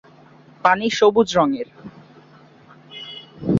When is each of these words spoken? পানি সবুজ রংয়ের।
পানি 0.63 0.87
সবুজ 0.97 1.27
রংয়ের। 1.37 1.69